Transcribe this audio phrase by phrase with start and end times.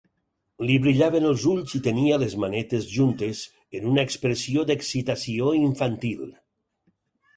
[0.67, 3.43] Li brillaven els ulls i tenia les manetes juntes
[3.81, 6.25] en una expressió d'excitació infantil.